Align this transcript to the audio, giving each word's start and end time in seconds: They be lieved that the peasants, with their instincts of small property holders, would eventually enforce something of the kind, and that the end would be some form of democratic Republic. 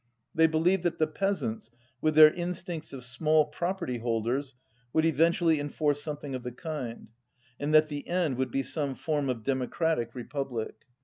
They 0.33 0.47
be 0.47 0.57
lieved 0.57 0.81
that 0.81 0.97
the 0.97 1.05
peasants, 1.05 1.69
with 2.01 2.15
their 2.15 2.33
instincts 2.33 2.91
of 2.91 3.03
small 3.03 3.45
property 3.45 3.99
holders, 3.99 4.55
would 4.93 5.05
eventually 5.05 5.59
enforce 5.59 6.01
something 6.01 6.33
of 6.33 6.41
the 6.41 6.51
kind, 6.51 7.11
and 7.59 7.71
that 7.75 7.87
the 7.87 8.07
end 8.07 8.37
would 8.37 8.49
be 8.49 8.63
some 8.63 8.95
form 8.95 9.29
of 9.29 9.43
democratic 9.43 10.15
Republic. 10.15 10.73